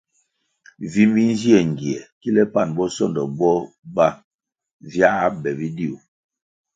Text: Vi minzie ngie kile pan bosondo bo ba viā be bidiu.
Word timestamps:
Vi 0.91 1.03
minzie 1.15 1.57
ngie 1.69 1.99
kile 2.21 2.43
pan 2.53 2.69
bosondo 2.77 3.21
bo 3.37 3.51
ba 3.95 4.07
viā 4.91 5.09
be 5.41 5.49
bidiu. 5.59 5.95